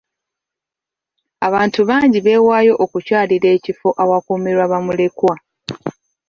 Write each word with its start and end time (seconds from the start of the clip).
Abantu 1.47 1.79
bangi 1.89 2.19
beewaayo 2.25 2.73
okukyalira 2.83 3.47
ekifo 3.57 3.89
ewakuumirwa 4.03 4.65
bamulekwa. 4.71 5.33